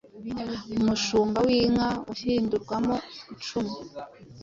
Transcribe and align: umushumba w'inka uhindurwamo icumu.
umushumba 0.77 1.37
w'inka 1.47 1.89
uhindurwamo 2.11 2.95
icumu. 3.33 3.75